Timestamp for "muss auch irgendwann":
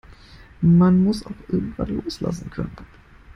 1.03-1.97